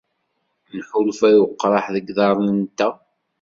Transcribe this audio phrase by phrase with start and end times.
[0.77, 2.93] Nḥulfa i weqraḥ deg yiḍarren-nteɣ.